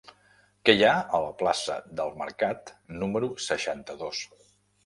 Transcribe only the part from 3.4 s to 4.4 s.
seixanta-dos?